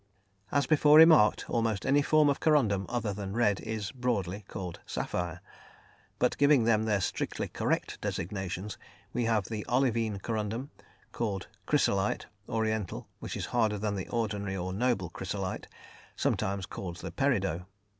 [0.51, 5.41] As before remarked, almost any form of corundum other than red is, broadly, called sapphire,
[6.17, 8.79] but giving them their strictly correct designations,
[9.13, 10.71] we have the olivine corundum,
[11.11, 15.67] called "chrysolite" (oriental), which is harder than the ordinary or "noble" chrysolite,
[16.15, 17.67] sometimes called the "peridot."